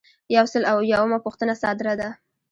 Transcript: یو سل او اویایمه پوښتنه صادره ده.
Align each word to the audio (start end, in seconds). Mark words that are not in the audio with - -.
یو 0.35 0.45
سل 0.53 0.63
او 0.71 0.77
اویایمه 0.81 1.19
پوښتنه 1.25 1.53
صادره 1.63 1.93
ده. 2.01 2.09